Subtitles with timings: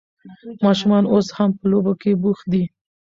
[0.65, 2.63] ماشومان اوس هم په لوبو کې بوخت دي.